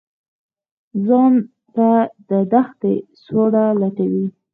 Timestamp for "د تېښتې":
2.29-2.93